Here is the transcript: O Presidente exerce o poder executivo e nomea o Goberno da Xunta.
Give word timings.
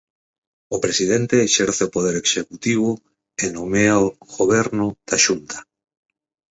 O 0.75 0.77
Presidente 0.85 1.35
exerce 1.47 1.81
o 1.85 1.93
poder 1.95 2.15
executivo 2.17 2.89
e 3.43 3.45
nomea 3.55 3.95
o 4.05 4.07
Goberno 4.37 4.87
da 5.07 5.17
Xunta. 5.25 5.57